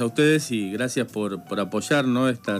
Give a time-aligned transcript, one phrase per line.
[0.00, 2.06] a ustedes y gracias por, por apoyar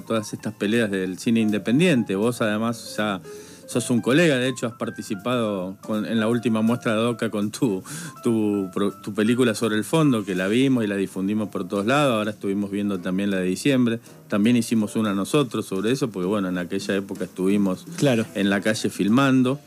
[0.07, 2.15] todas estas peleas del cine independiente.
[2.17, 3.21] Vos además ya
[3.67, 7.83] sos un colega, de hecho has participado en la última muestra de DOCA con tu,
[8.23, 8.71] tu,
[9.03, 12.33] tu, película sobre el fondo, que la vimos y la difundimos por todos lados, ahora
[12.33, 16.59] estuvimos viendo también la de diciembre, también hicimos una nosotros sobre eso, porque bueno, en
[16.59, 18.27] aquella época estuvimos claro.
[18.35, 19.61] en la calle filmando.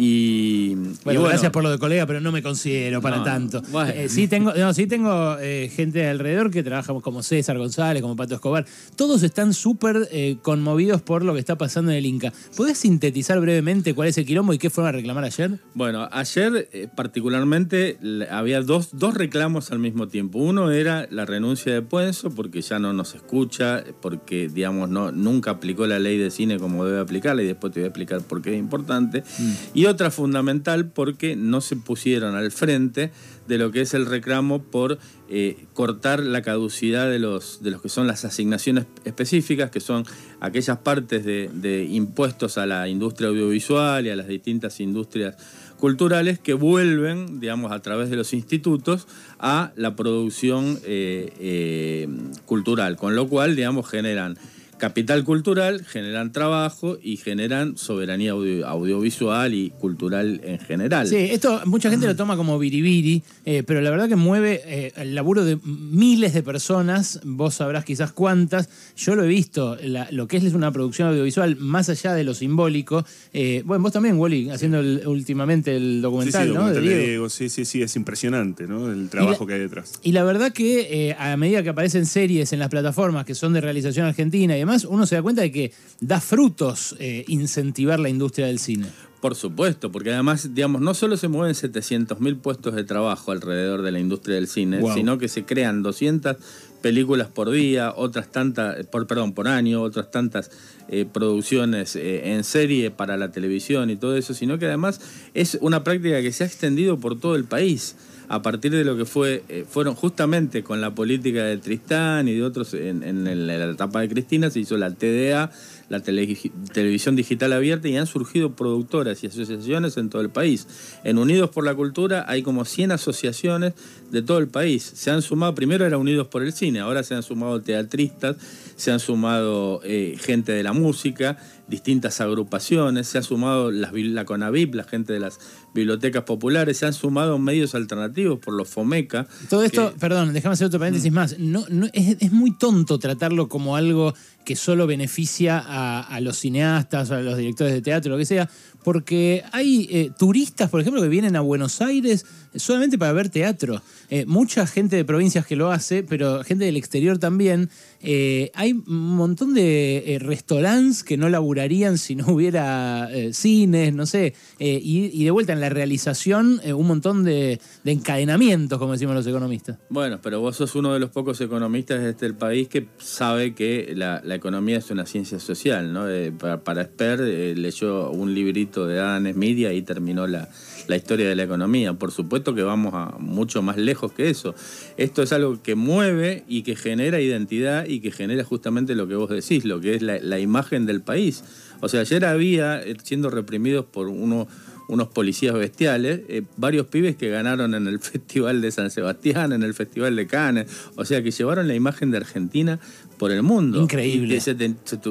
[0.00, 3.60] Y bueno, gracias por lo de colega, pero no me considero para tanto.
[3.92, 8.14] Eh, sí tengo, no, sí tengo eh, gente alrededor que trabaja como César González, como
[8.14, 8.64] Pato Escobar.
[8.94, 12.32] Todos están súper eh, conmovidos por lo que está pasando en el Inca.
[12.56, 15.58] ¿Podés sintetizar brevemente cuál es el quilombo y qué fueron a reclamar ayer?
[15.74, 17.98] Bueno, ayer particularmente
[18.30, 20.38] había dos, dos reclamos al mismo tiempo.
[20.38, 25.50] Uno era la renuncia de Puenzo, porque ya no nos escucha, porque digamos no, nunca
[25.50, 28.42] aplicó la ley de cine como debe aplicarla, y después te voy a explicar por
[28.42, 29.24] qué es importante.
[29.38, 29.52] Mm.
[29.74, 33.10] Y otra fundamental porque no se pusieron al frente
[33.46, 37.82] de lo que es el reclamo por eh, cortar la caducidad de los, de los
[37.82, 40.04] que son las asignaciones específicas, que son
[40.40, 45.36] aquellas partes de, impuestos a la industria audiovisual y a las distintas industrias
[45.78, 49.06] culturales que vuelven, digamos, a través de los institutos
[49.38, 52.08] a la producción eh, eh,
[52.46, 54.36] cultural, con lo cual, digamos, generan
[54.78, 61.06] capital cultural, generan trabajo y generan soberanía audiovisual y cultural en general.
[61.06, 64.92] Sí, esto mucha gente lo toma como biribiri, eh, pero la verdad que mueve eh,
[64.96, 69.76] el laburo de miles de personas, vos sabrás quizás cuántas, yo lo he visto,
[70.10, 74.16] lo que es una producción audiovisual más allá de lo simbólico, eh, bueno, vos también,
[74.16, 76.70] Wally, haciendo últimamente el documental, sí, sí, ¿no?
[76.70, 77.28] De Diego.
[77.28, 78.90] Sí, sí, sí, es impresionante, ¿no?
[78.90, 80.00] El trabajo que hay detrás.
[80.02, 83.60] Y la verdad que a medida que aparecen series en las plataformas que son de
[83.60, 88.46] realización argentina y uno se da cuenta de que da frutos eh, incentivar la industria
[88.46, 88.86] del cine.
[89.20, 93.90] Por supuesto, porque además, digamos, no solo se mueven 700.000 puestos de trabajo alrededor de
[93.90, 96.36] la industria del cine, sino que se crean 200
[96.80, 100.52] películas por día, otras tantas, por, perdón, por año, otras tantas
[100.88, 105.00] eh, producciones eh, en serie para la televisión y todo eso, sino que además
[105.34, 107.96] es una práctica que se ha extendido por todo el país
[108.28, 112.34] a partir de lo que fue eh, fueron justamente con la política de Tristán y
[112.34, 115.50] de otros en, la etapa de Cristina se hizo la TDA,
[115.88, 120.66] la televisión digital abierta y han surgido productoras y asociaciones en todo el país.
[121.04, 123.72] En Unidos por la Cultura hay como 100 asociaciones
[124.10, 124.82] de todo el país.
[124.82, 128.36] Se han sumado, primero era Unidos por el Cine, ahora se han sumado teatristas,
[128.76, 134.24] se han sumado eh, gente de la música, distintas agrupaciones, se ha sumado las, la
[134.24, 135.38] CONAVIP, la gente de las
[135.74, 139.26] bibliotecas populares, se han sumado medios alternativos por los FOMECA.
[139.48, 141.14] Todo esto, perdón, déjame hacer otro paréntesis mm.
[141.14, 144.14] más, no, no, es, es, muy tonto tratarlo como algo
[144.48, 148.48] que solo beneficia a, los cineastas, a los directores de teatro, lo que sea,
[148.82, 152.24] porque hay eh, turistas, por ejemplo, que vienen a Buenos Aires
[152.54, 153.82] solamente para ver teatro.
[154.08, 157.68] Eh, mucha gente de provincias que lo hace, pero gente del exterior también.
[158.00, 164.34] Eh, hay un montón de restaurantes que no laburarían si no hubiera cines, no sé.
[164.58, 169.78] Y, de vuelta en la realización, un montón de, encadenamientos, como decimos los economistas.
[169.88, 173.92] Bueno, pero vos sos uno de los pocos economistas de este país que sabe que
[173.94, 176.06] la, economía es una ciencia social, ¿no?
[176.38, 180.48] para, para leyó un librito de Adam Smith y ahí terminó la,
[180.96, 181.94] historia de la economía.
[181.94, 184.54] Por supuesto que vamos a mucho más lejos que eso.
[184.96, 189.14] Esto es algo que mueve y que genera identidad y que genera justamente lo que
[189.14, 191.44] vos decís, lo que es la, imagen del país.
[191.80, 194.46] O sea, ayer había, eh, siendo reprimidos por uno,
[194.88, 199.62] unos policías bestiales, eh, varios pibes que ganaron en el Festival de San Sebastián, en
[199.62, 202.80] el Festival de Cannes, o sea, que llevaron la imagen de Argentina
[203.18, 203.82] por el mundo.
[203.82, 204.40] Increíble.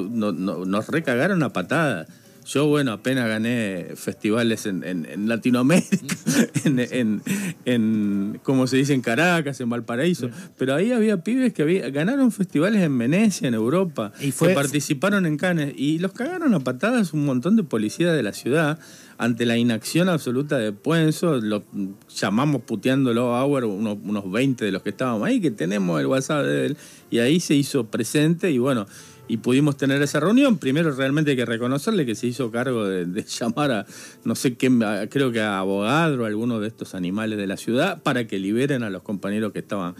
[0.04, 2.06] nos recagaron a patada.
[2.48, 6.16] Yo, bueno, apenas gané festivales en, Latinoamérica,
[6.64, 7.20] en,
[7.66, 12.32] en, como se dice, en Caracas, en Valparaíso, pero ahí había pibes que había, ganaron
[12.32, 17.12] festivales en Venecia, en Europa, y que participaron en Cannes, y los cagaron a patadas
[17.12, 18.78] un montón de policías de la ciudad
[19.18, 21.64] ante la inacción absoluta de Puenzo, lo
[22.08, 26.06] llamamos puteándolo a Auer, unos, unos 20 de los que estábamos ahí, que tenemos el
[26.06, 26.76] WhatsApp de él,
[27.10, 28.86] y ahí se hizo presente, y bueno,
[29.28, 30.58] y pudimos tener esa reunión.
[30.58, 33.86] Primero realmente hay que reconocerle que se hizo cargo de, llamar a,
[34.24, 37.56] no sé qué, creo que a abogado o a alguno de estos animales de la
[37.56, 39.94] ciudad para que liberen a los compañeros que estaban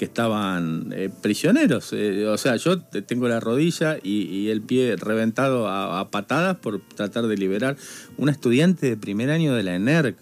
[0.00, 1.92] que estaban eh, prisioneros.
[1.92, 7.26] Eh, o sea, yo tengo la rodilla y, el pie reventado a, patadas por tratar
[7.26, 7.76] de liberar
[8.16, 10.16] una estudiante de primer año de la ENERC.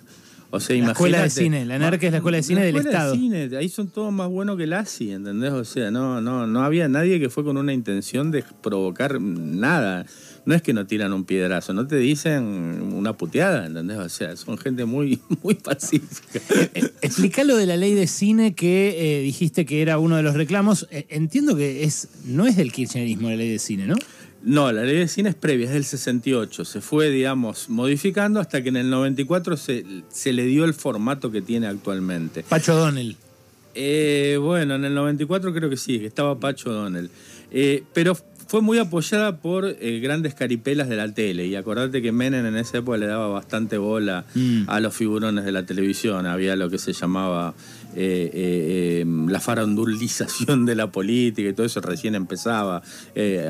[0.51, 3.13] O sea, la escuela de cine, la NARC es la escuela de cine del Estado.
[3.13, 5.53] De cine, ahí son todos más buenos que el ASI, ¿entendés?
[5.53, 10.07] O sea, no, no, no había nadie que fue con una intención de provocar nada.
[10.47, 12.45] No es que no tiran un piedrazo, no te dicen
[12.95, 13.99] una puteada, ¿entendés?
[13.99, 16.39] O sea, son gente muy, muy pacífica.
[16.39, 20.17] Eh, eh, explica lo de la ley de cine que eh, dijiste que era uno
[20.17, 20.89] de los reclamos.
[20.91, 23.97] entiendo que es no es del kirchnerismo la ley de cine, ¿no?
[24.43, 26.65] No, la ley de cine es previa, es del 68.
[26.65, 31.31] Se fue, digamos, modificando hasta que en el 94 se, se le dio el formato
[31.31, 32.45] que tiene actualmente.
[32.45, 33.17] Pacho Donnell.
[33.75, 37.11] Eh, bueno, en el 94 creo que sí, que estaba Pacho Donnell.
[37.51, 38.17] Eh, pero
[38.49, 41.47] fue muy apoyada por eh, grandes caripelas de la tele.
[41.47, 44.63] Y acordate que Menem en esa época le daba bastante bola mm.
[44.69, 46.27] a los figurones de la televisión.
[46.27, 47.55] Había lo que se llamaba
[48.01, 52.83] eh, eh, em, la farandulización de la política y todo eso recién empezaba.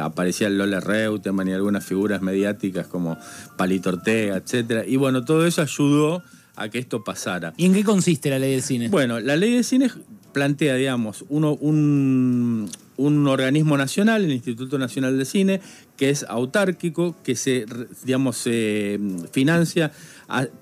[0.01, 3.19] aparecía el Lola Reutemann y algunas figuras mediáticas como
[3.57, 4.85] Palito Ortega, etc.
[4.87, 6.23] Y bueno, todo eso ayudó
[6.57, 7.55] a que esto pasara.
[7.57, 8.89] ¿Y en qué consiste la ley del cine?
[8.89, 9.91] Bueno, la ley del cine
[10.33, 15.61] plantea, digamos, uno, un, un organismo nacional, el Instituto Nacional de Cine,
[15.97, 17.65] que es autárquico, que se,
[18.05, 19.01] digamos, se
[19.33, 19.93] financia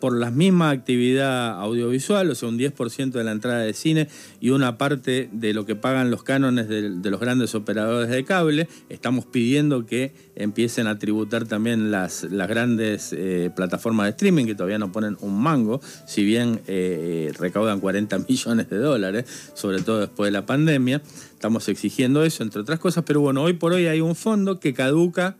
[0.00, 4.08] por la misma actividad audiovisual, o sea, un 10% de la entrada de cine
[4.40, 8.68] y una parte de lo que pagan los cánones de, los grandes operadores de cable.
[8.88, 14.54] Estamos pidiendo que empiecen a tributar también las, las grandes eh, plataformas de streaming, que
[14.54, 19.24] todavía no ponen un mango, si bien eh, recaudan 40 millones de dólares,
[19.54, 21.02] sobre todo después de la pandemia.
[21.32, 24.74] Estamos exigiendo eso, entre otras cosas, pero bueno, hoy por hoy hay un fondo que
[24.74, 25.36] caduca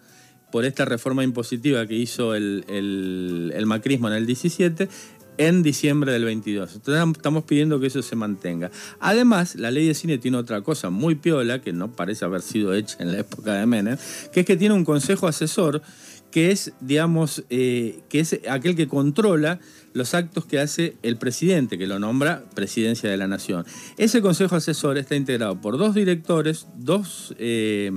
[0.57, 4.89] por esta reforma impositiva que hizo el, el, macrismo en el 17
[5.37, 6.77] en diciembre del 22.
[6.77, 8.71] Entonces estamos pidiendo que eso se mantenga.
[8.99, 12.73] Además, la ley de cine tiene otra cosa muy piola, que no parece haber sido
[12.73, 13.99] hecha en la época de Menem,
[14.33, 15.83] que es que tiene un consejo asesor
[16.31, 19.61] que es, digamos, eh, que es aquel que controla
[19.97, 23.65] los actos que hace el presidente, que lo nombra presidencia de la nación.
[23.97, 27.91] Ese consejo asesor está integrado por dos directores, dos eh,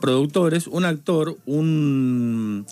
[0.00, 2.64] productores, un actor, un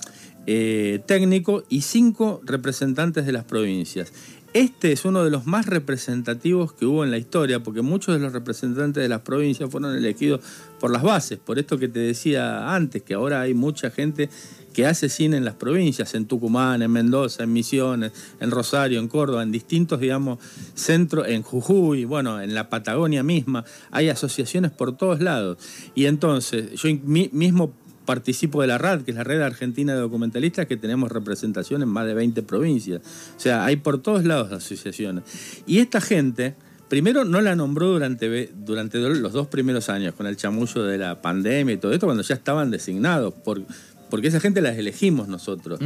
[0.46, 4.12] eh, técnico y cinco representantes de las provincias.
[4.54, 8.20] Este es uno de los más representativos que hubo en la historia, porque muchos de
[8.20, 10.42] los representantes de las provincias fueron elegidos
[10.78, 14.30] por las bases, por esto que te decía antes, que ahora hay mucha gente
[14.72, 19.08] que hace cine en las provincias, en Tucumán, en Mendoza, en Misiones, en Rosario, en
[19.08, 20.38] Córdoba, en distintos, digamos,
[20.74, 25.58] centros, en Jujuy, bueno, en la Patagonia misma, hay asociaciones por todos lados.
[25.96, 27.74] Y entonces, yo mismo
[28.04, 31.88] participo de la RAD, que es la Red Argentina de Documentalistas, que tenemos representación en
[31.88, 33.00] más de 20 provincias.
[33.36, 35.24] O sea, hay por todos lados asociaciones.
[35.66, 36.54] Y esta gente,
[36.88, 41.22] primero no la nombró durante, durante los dos primeros años, con el chamullo de la
[41.22, 43.62] pandemia y todo esto, cuando ya estaban designados, por,
[44.10, 45.80] porque esa gente las elegimos nosotros.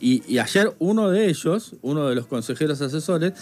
[0.00, 3.32] y, y ayer uno de ellos, uno de los consejeros asesores,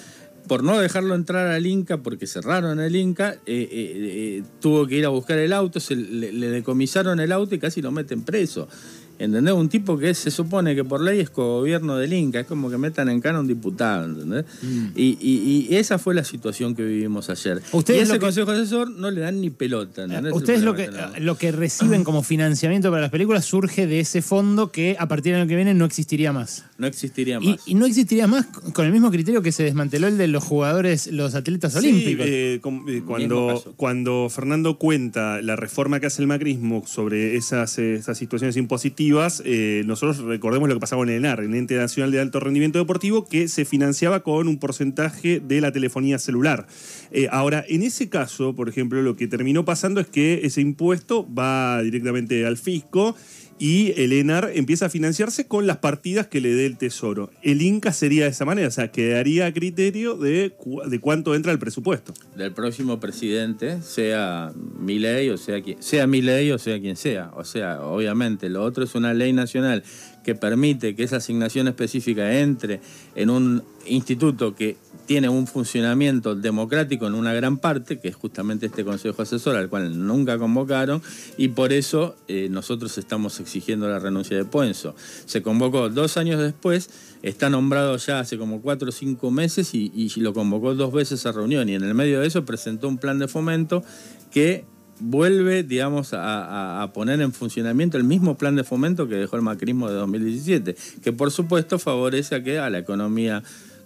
[0.46, 4.98] por no dejarlo entrar al Inca, porque cerraron el Inca, eh, eh, eh, tuvo que
[4.98, 8.68] ir a buscar el auto, se le, decomisaron el auto y casi lo meten preso.
[9.16, 9.54] ¿Entendés?
[9.54, 12.78] Un tipo que se supone que por ley es gobierno del Inca, es como que
[12.78, 14.44] metan en cana un diputado, ¿entendés?
[14.60, 14.86] Mm.
[14.96, 17.62] Y, esa fue la situación que vivimos ayer.
[17.70, 20.06] Ustedes y ese consejo asesor no le dan ni pelota.
[20.32, 24.72] Ustedes lo que, lo que reciben como financiamiento para las películas surge de ese fondo
[24.72, 26.64] que a partir del año que viene no existiría más.
[26.76, 27.60] No existiría más.
[27.66, 31.06] Y, no existiría más con el mismo criterio que se desmanteló el de los jugadores,
[31.06, 32.26] los atletas olímpicos.
[32.26, 38.18] Eh, eh, cuando, cuando Fernando cuenta la reforma que hace el macrismo sobre esas, esas
[38.18, 42.20] situaciones impositivas, eh, nosotros recordemos lo que pasaba en el ENAR, el Ente Nacional de
[42.20, 46.66] Alto Rendimiento Deportivo, que se financiaba con un porcentaje de la telefonía celular.
[47.10, 51.32] Eh, ahora, en ese caso, por ejemplo, lo que terminó pasando es que ese impuesto
[51.32, 53.14] va directamente al fisco
[53.58, 57.30] y el ENAR empieza a financiarse con las partidas que le dé el Tesoro.
[57.42, 60.54] El Inca sería de esa manera, o sea, quedaría a criterio de,
[60.86, 62.14] de cuánto entra el presupuesto.
[62.36, 66.96] Del próximo presidente, sea mi ley o sea quien sea mi ley o sea quien
[66.96, 67.30] sea.
[67.36, 69.84] O sea, obviamente, lo otro es una ley nacional
[70.24, 72.80] que permite que esa asignación específica entre
[73.14, 78.66] en un instituto que tiene un funcionamiento democrático en una gran parte, que es justamente
[78.66, 81.02] este Consejo Asesor, al cual nunca convocaron,
[81.36, 84.94] y por eso eh, nosotros estamos exigiendo la renuncia de Puenzo.
[85.26, 86.90] Se convocó dos años después,
[87.22, 91.32] está nombrado ya hace como cuatro o cinco meses y, lo convocó dos veces a
[91.32, 93.82] reunión, y en el medio de eso presentó un plan de fomento
[94.30, 94.64] que
[95.00, 99.88] vuelve, digamos, a, poner en funcionamiento el mismo plan de fomento que dejó el macrismo
[99.88, 103.42] de 2017, que por supuesto favorece a que a la economía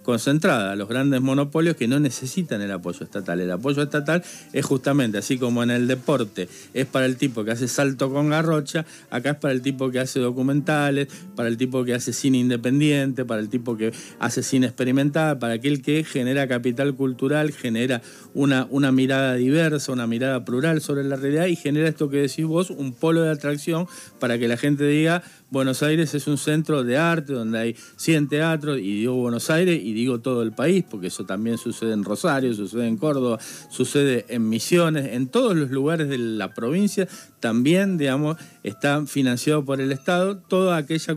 [0.09, 3.43] concentrada, los grandes monopolios que no necesitan el apoyo estatal.
[3.43, 4.25] El apoyo estatal
[4.55, 8.31] es justamente, así como en el deporte, es para el tipo que hace salto con
[8.31, 12.39] garrocha, acá es para el tipo que hace documentales, para el tipo que hace cine
[12.39, 18.01] independiente, para el tipo que hace cine experimental, para aquel que genera capital cultural, genera
[18.33, 22.47] una, una mirada diversa, una mirada plural sobre la realidad y genera esto que decís
[22.47, 23.87] vos, un polo de atracción
[24.19, 28.29] para que la gente diga, Buenos Aires es un centro de arte donde hay 100
[28.29, 32.05] teatros, y digo Buenos Aires y digo todo el país, porque eso también sucede en
[32.05, 33.39] Rosario, sucede en Córdoba,
[33.71, 37.09] sucede en Misiones, en todos los lugares de la provincia,
[37.41, 41.17] también, digamos, está financiado por el Estado toda aquella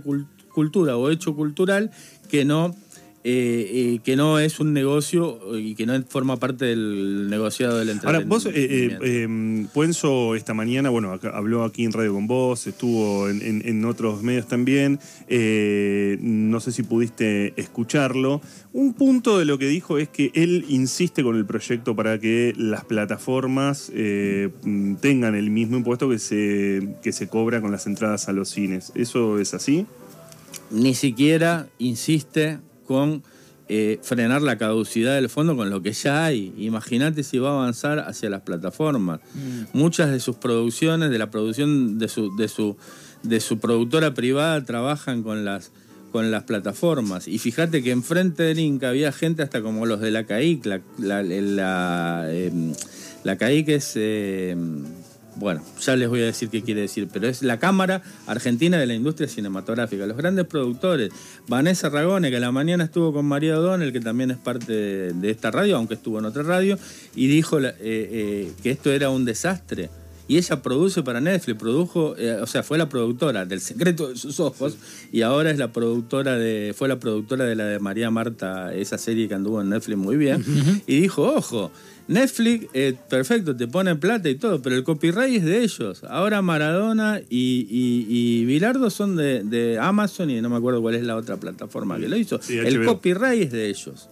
[0.53, 1.91] cultura o hecho cultural
[2.29, 2.73] que no
[3.23, 8.33] eh, que no es un negocio y que no forma parte del negociado del entretenimiento.
[8.33, 12.65] Ahora, vos, eh, eh em, Puenzo esta mañana, bueno, habló aquí en Radio con vos,
[12.65, 18.41] estuvo en, otros medios también, eh, no sé si pudiste escucharlo.
[18.73, 22.53] Un punto de lo que dijo es que él insiste con el proyecto para que
[22.57, 28.33] las plataformas tengan el mismo impuesto que se, que se cobra con las entradas a
[28.33, 28.91] los cines.
[28.95, 29.85] ¿Eso es así?
[30.71, 33.23] Ni siquiera insiste con
[33.73, 36.53] eh, frenar la caducidad del fondo con lo que ya hay.
[36.57, 39.21] Imagínate si va a avanzar hacia las plataformas.
[39.33, 39.77] Mm.
[39.77, 42.75] Muchas de sus producciones, de la producción de su, de su,
[43.23, 45.71] de su productora privada, trabajan con las,
[46.11, 47.29] con las plataformas.
[47.29, 50.65] Y fíjate que enfrente del Inca había gente hasta como los de la CAIC.
[50.65, 52.73] La, la, la, em,
[53.23, 53.93] la CAIC es...
[53.95, 54.83] Em,
[55.35, 58.85] bueno, ya les voy a decir qué quiere decir, pero es la Cámara Argentina de
[58.85, 60.05] la Industria Cinematográfica.
[60.05, 61.11] Los grandes productores,
[61.47, 64.73] Vanessa Ragone, que la mañana estuvo con María O'Donnell, que también es parte
[65.13, 66.77] de, esta radio, aunque estuvo en otra radio,
[67.15, 69.89] y dijo eh, eh, que esto era un desastre.
[70.27, 74.15] Y ella produce para Netflix, produjo, eh, o sea, fue la productora del Secreto de
[74.15, 74.77] sus Ojos
[75.11, 78.97] y ahora es la productora de, fue la productora de la de María Marta, esa
[78.97, 80.41] serie que anduvo en Netflix muy bien.
[80.87, 81.71] Y dijo, ojo,
[82.11, 86.03] Netflix, eh, perfecto, te pone plata y todo, pero el copyright es de ellos.
[86.03, 91.15] Ahora Maradona y, y, Bilardo son de, Amazon y no me acuerdo cuál es la
[91.15, 92.39] otra plataforma que lo hizo.
[92.49, 94.09] el copyright es de ellos.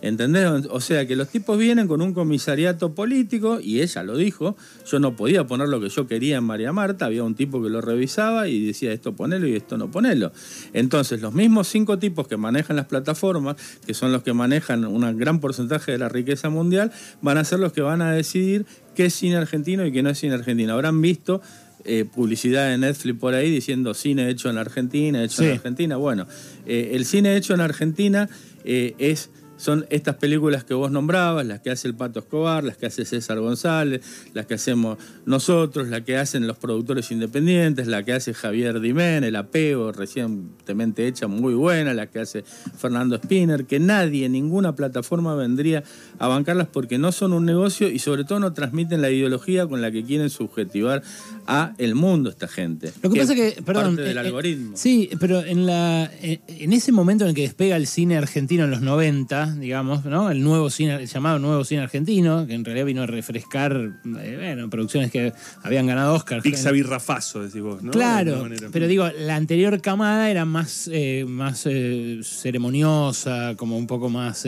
[0.00, 0.66] ¿Entendés?
[0.70, 5.00] O sea que los tipos vienen con un comisariato político y ella lo dijo, yo
[5.00, 7.80] no podía poner lo que yo quería en María Marta, había un tipo que lo
[7.80, 10.32] revisaba y decía esto ponelo y esto no ponelo.
[10.72, 15.18] Entonces los mismos cinco tipos que manejan las plataformas, que son los que manejan un
[15.18, 19.06] gran porcentaje de la riqueza mundial, van a ser los que van a decidir qué
[19.06, 20.74] es cine argentino y qué no es cine argentino.
[20.74, 21.40] Habrán visto
[21.84, 25.96] eh, publicidad de Netflix por ahí diciendo cine hecho en Argentina, hecho en Argentina.
[25.96, 26.26] Bueno,
[26.66, 28.28] eh, el cine hecho en Argentina
[28.64, 32.76] eh, es son estas películas que vos nombrabas, las que hace el Pato Escobar, las
[32.76, 34.00] que hace César González,
[34.32, 39.24] las que hacemos nosotros, las que hacen los productores independientes, la que hace Javier Dimén,
[39.24, 42.44] el apego recientemente hecha, muy buena, la que hace
[42.78, 45.82] Fernando Spinner, que nadie, ninguna plataforma vendría
[46.18, 49.82] a bancarlas porque no son un negocio y sobre todo no transmiten la ideología con
[49.82, 51.02] la que quieren subjetivar
[51.46, 52.92] a el mundo esta gente.
[53.02, 54.76] Lo que, pasa es que, perdón, parte del eh, eh, algoritmo.
[54.76, 58.70] sí, pero en la en ese momento en el que despega el cine argentino en
[58.70, 60.30] los 90, digamos, ¿no?
[60.30, 65.10] El nuevo cine, llamado nuevo cine argentino, que en realidad vino a refrescar eh, producciones
[65.10, 66.42] que habían ganado Oscar.
[66.42, 67.90] Pizza Rafazo, decís vos, ¿no?
[67.90, 74.08] Claro, pero digo, la anterior camada era más, eh, más eh, ceremoniosa, como un poco
[74.08, 74.46] más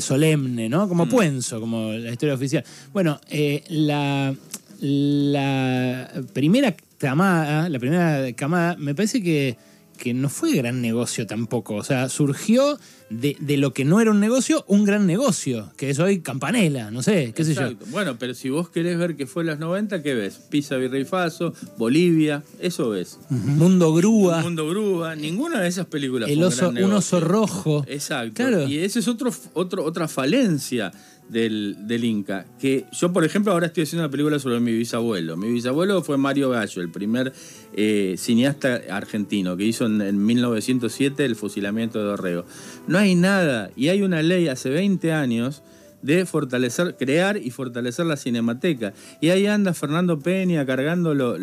[0.00, 0.88] solemne, ¿no?
[0.88, 1.08] Como mm.
[1.08, 2.64] Puenzo, como la historia oficial.
[2.92, 3.20] Bueno,
[3.68, 4.34] la,
[4.80, 9.56] la primera camada, la primera camada, me parece que
[9.98, 11.74] que no fue gran negocio tampoco.
[11.74, 12.78] O sea, surgió
[13.10, 17.02] de, lo que no era un negocio, un gran negocio, que es hoy Campanela, no
[17.02, 17.74] sé, qué sé yo.
[17.90, 20.40] Bueno, pero si vos querés ver que fue los 90, ¿qué ves?
[20.48, 23.18] Pisa Virrey Faso, Bolivia, eso ves.
[23.28, 24.40] Mundo Grúa.
[24.40, 27.84] Mundo Grúa, ninguna de esas películas El oso, un, oso rojo.
[27.88, 28.66] Exacto.
[28.66, 30.92] Y esa es otro, otro, otra falencia
[31.28, 32.46] del, Inca.
[32.58, 35.36] Que yo, por ejemplo, ahora estoy haciendo una película sobre mi bisabuelo.
[35.36, 37.32] Mi bisabuelo fue Mario Gallo, el primer
[37.74, 42.44] eh, cineasta argentino que hizo en, en, 1907 el fusilamiento de Dorrego.
[42.86, 45.62] No hay nada, y hay una ley hace 20 años
[46.02, 48.92] de fortalecer, crear y fortalecer la cinemateca.
[49.20, 51.36] Y ahí anda Fernando Peña cargando lo,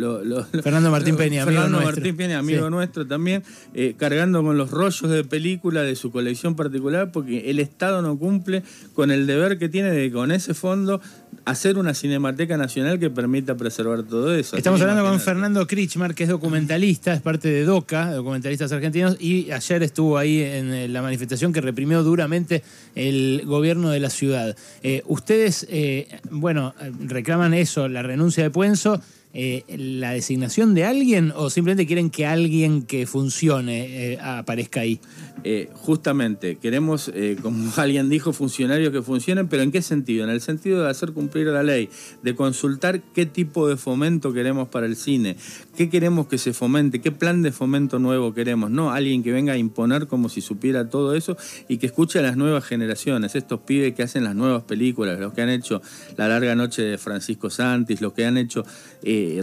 [0.64, 3.44] Fernando Martín Peña, amigo Fernando Martín Peña, amigo nuestro también,
[3.74, 8.18] eh, cargando con los rollos de película de su colección particular, porque el Estado no
[8.18, 11.02] cumple con el deber que tiene de con ese fondo
[11.46, 14.58] hacer una cinemateca nacional que permita preservar todo eso.
[14.58, 19.52] Estamos hablando con Fernando Krichmar, que es documentalista, es parte de DOCA, documentalistas argentinos, y
[19.52, 22.64] ayer estuvo ahí en eh, la manifestación que reprimió duramente
[22.96, 24.58] el gobierno de la ciudad.
[24.82, 29.02] Eh, ustedes, eh, bueno, reclaman eso, la renuncia de Puenzo.
[29.38, 35.01] Eh, la designación de alguien o simplemente quieren que alguien que funcione eh, aparezca ahí?
[35.44, 37.12] Eh, justamente, queremos,
[37.42, 40.24] como alguien dijo, funcionarios que funcionen, pero ¿en qué sentido?
[40.24, 41.89] En el sentido de hacer cumplir la ley,
[42.24, 45.36] de consultar qué tipo de fomento queremos para el cine,
[45.75, 49.51] qué queremos que se fomente, qué plan de fomento nuevo queremos, no alguien que venga
[49.51, 51.36] a imponer como si supiera todo eso
[51.68, 55.34] y que escuche a las nuevas generaciones, estos pibes que hacen las nuevas películas, los
[55.34, 55.82] que han hecho
[56.15, 58.63] La larga noche de Francisco Santis, los que han hecho...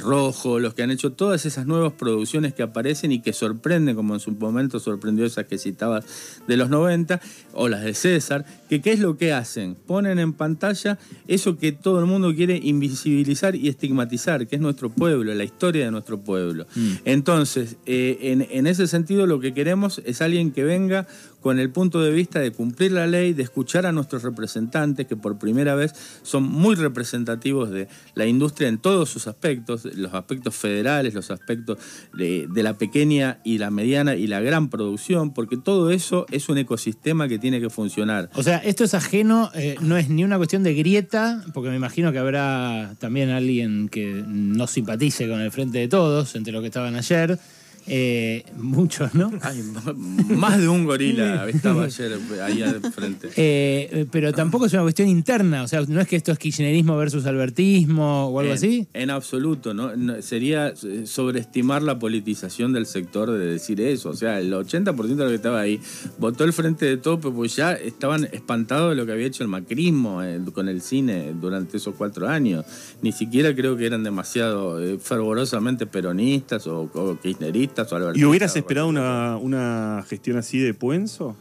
[0.01, 4.15] Rojo, los que han hecho todas esas nuevas producciones que aparecen y que sorprenden, como
[4.15, 6.05] en su momento sorprendió esas que citabas
[6.47, 7.21] de los 90,
[7.53, 9.75] o las de César, que qué es lo que hacen?
[9.75, 10.99] Ponen en pantalla
[11.29, 15.85] eso que todo el mundo quiere invisibilizar y estigmatizar, que es nuestro pueblo, la historia
[15.85, 16.67] de nuestro pueblo.
[16.75, 16.93] Mm.
[17.05, 21.07] Entonces, eh, en, en ese sentido lo que queremos es alguien que venga
[21.43, 25.17] con el punto de vista de cumplir la ley, de escuchar a nuestros representantes, que
[25.17, 30.55] por primera vez son muy representativos de la industria en todos sus aspectos, los aspectos
[30.55, 31.79] federales, los aspectos
[32.15, 36.59] de, la pequeña y la mediana y la gran producción, porque todo eso es un
[36.59, 38.31] ecosistema que tiene que funcionar.
[38.35, 41.77] O sea, esto es ajeno, eh, no es ni una cuestión de grieta, porque me
[41.77, 46.63] imagino que habrá también alguien que no simpatice con el Frente de Todos, entre los
[46.63, 47.39] que estaban ayer.
[47.87, 49.31] Eh, muchos, ¿no?
[50.29, 53.31] más de un gorila estaba ayer ahí al frente.
[53.37, 56.97] Eh, pero tampoco es una cuestión interna, o sea, no es que esto es kirchnerismo
[56.97, 58.87] versus albertismo o algo así.
[58.93, 59.91] En absoluto, ¿no?
[60.23, 64.11] Sería eh, sobreestimar la politización del sector de decir eso.
[64.11, 65.81] O sea, el 80% de lo que estaba ahí
[66.19, 69.49] votó el frente de tope, pues ya estaban espantados de lo que había hecho el
[69.49, 70.21] macrismo
[70.53, 72.65] con el cine durante esos cuatro años.
[73.03, 77.72] Ni siquiera creo que eran demasiado fervorosamente peronistas o kirchneristas
[78.15, 81.37] ¿Y hubieras esperado una, una gestión así de Puenzo?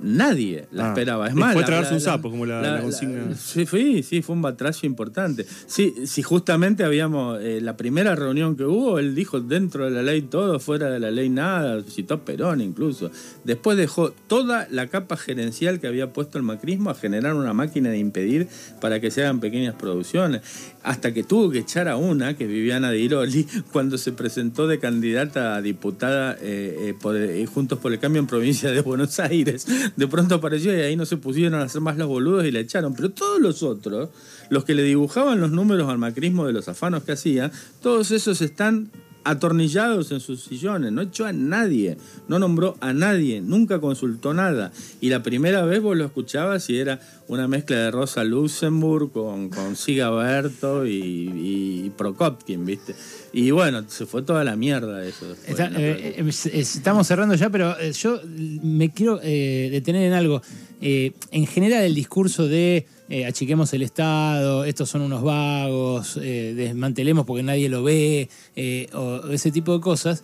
[0.00, 0.88] Nadie la ah.
[0.88, 1.28] esperaba.
[1.28, 3.34] Es más, fue tragarse un sapo, como la, consigna.
[3.34, 5.44] sí, fue, sí, fue un batracio importante.
[5.66, 7.40] Sí, si justamente habíamos.
[7.42, 11.00] Eh, la primera reunión que hubo, él dijo dentro de la ley todo, fuera de
[11.00, 13.10] la ley nada, citó Perón incluso.
[13.44, 17.90] Después dejó toda la capa gerencial que había puesto el macrismo a generar una máquina
[17.90, 18.48] de impedir
[18.80, 20.42] para que se hagan pequeñas producciones.
[20.82, 24.66] Hasta que tuvo que echar a una, que es Viviana de Iroli, cuando se presentó
[24.66, 29.66] de candidata a diputada eh, eh, Juntos por el Cambio en provincia de Buenos Aires
[29.96, 32.60] de pronto apareció y ahí no se pusieron a hacer más los boludos y la
[32.60, 32.94] echaron.
[32.94, 34.10] Pero todos los otros,
[34.50, 37.50] los que le dibujaban los números al macrismo de los afanos que hacía,
[37.82, 38.90] todos esos están
[39.28, 44.72] atornillados en sus sillones, no echó a nadie, no nombró a nadie, nunca consultó nada.
[45.02, 49.50] Y la primera vez vos lo escuchabas y era una mezcla de Rosa Luxemburg con,
[49.50, 52.94] con Sigaberto y, y Prokopkin, ¿viste?
[53.34, 55.26] Y bueno, se fue toda la mierda eso.
[55.46, 60.40] Eh, eh, estamos cerrando ya, pero eh, yo me quiero detener en algo.
[60.80, 62.86] en general, el discurso de
[63.26, 68.28] achiquemos el Estado, estos son unos vagos, desmantelemos porque nadie lo ve,
[68.92, 70.22] o ese tipo de cosas,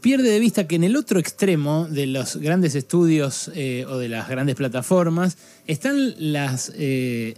[0.00, 4.28] pierde de vista que en el otro extremo de los grandes estudios o de las
[4.28, 6.72] grandes plataformas están las,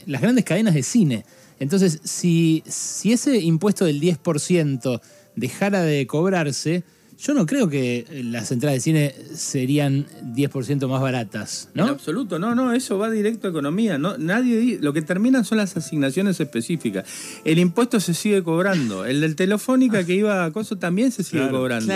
[0.07, 1.25] las grandes cadenas de cine.
[1.63, 5.01] Entonces, si, si ese impuesto del 10%
[5.37, 6.83] dejara de cobrarse,
[7.19, 11.85] yo no creo que las entradas de cine serían 10% más baratas, ¿no?
[11.85, 13.99] En absoluto, no, no, eso va directo a economía.
[13.99, 17.05] No, nadie, lo que terminan son las asignaciones específicas.
[17.45, 19.05] El impuesto se sigue cobrando.
[19.05, 21.93] El del Telefónica que iba a Coso también se sigue cobrando.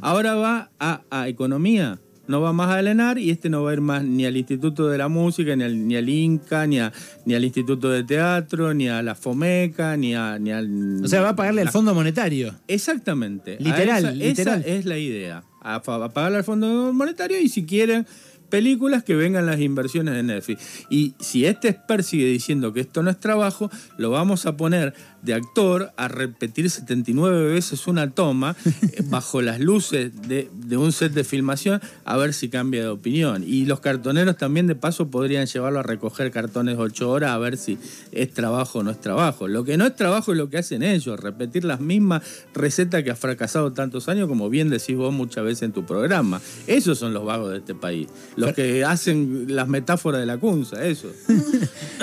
[0.00, 3.72] Ahora va a, a economía no va más a Elenar y este no va a
[3.74, 6.78] ir más ni al Instituto de la Música, ni al, ni al Inca, ni,
[7.24, 11.02] ni al Instituto de Teatro, ni a la FOMECA, ni, a, ni al...
[11.02, 12.54] O sea, va a pagarle al Fondo Monetario.
[12.68, 13.56] Exactamente.
[13.58, 15.42] Literal, esa, es la idea.
[15.60, 18.06] A, a pagarle al Fondo Monetario y si quieren
[18.48, 20.86] películas que vengan las inversiones de Netflix.
[20.90, 24.94] Y si este expert sigue diciendo que esto no es trabajo, lo vamos a poner
[25.22, 31.12] de actor a repetir 79 veces una toma eh, bajo las luces de, un set
[31.12, 33.42] de filmación a ver si cambia de opinión.
[33.46, 37.56] Y los cartoneros también de paso podrían llevarlo a recoger cartones 8 horas a ver
[37.56, 37.78] si
[38.12, 39.48] es trabajo o no es trabajo.
[39.48, 42.22] Lo que no es trabajo es lo que hacen ellos, repetir las mismas
[42.54, 46.40] recetas que ha fracasado tantos años, como bien decís vos muchas veces en tu programa.
[46.66, 50.84] Esos son los vagos de este país, los que hacen las metáforas de la cunza,
[50.84, 51.10] eso.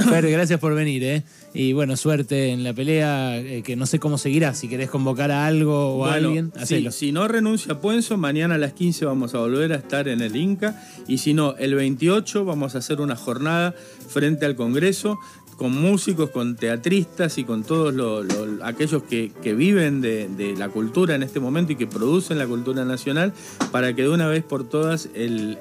[0.10, 1.24] Pero gracias por venir, ¿eh?
[1.56, 4.54] Y bueno, suerte en la pelea, eh, que no sé cómo seguirá.
[4.54, 6.92] Si querés convocar a algo o a alguien, hacelo.
[6.92, 10.20] si no renuncia a Puenzo, mañana a las 15 vamos a volver a estar en
[10.20, 10.84] el Inca.
[11.08, 13.74] Y si no, el 28 vamos a hacer una jornada
[14.10, 15.18] frente al Congreso
[15.58, 18.26] con músicos, con teatristas y con todos
[18.64, 23.34] aquellos que, viven de, la cultura en este momento y que producen la cultura nacional
[23.72, 25.58] para que de una vez por todas el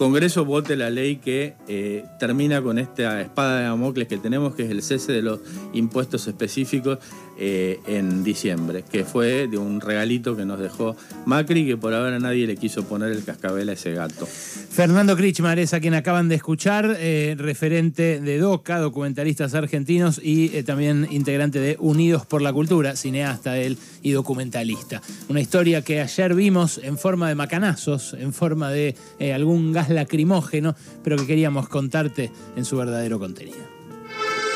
[0.00, 4.62] Congreso vote la ley que eh, termina con esta espada de Damocles que tenemos, que
[4.62, 5.40] es el cese de los
[5.74, 7.00] impuestos específicos
[7.42, 12.18] eh, en diciembre, que fue de un regalito que nos dejó Macri, que por ahora
[12.18, 14.26] nadie le quiso poner el cascabel a ese gato.
[14.26, 20.62] Fernando Krichmar es a quien acaban de escuchar, eh, referente de DOCA, documentalistas argentinos, y
[20.64, 25.00] también integrante de Unidos por la Cultura, cineasta él y documentalista.
[25.30, 28.94] Una historia que ayer vimos en forma de macanazos, en forma de
[29.34, 33.79] algún gas lacrimógeno, pero que queríamos contarte en su verdadero contenido.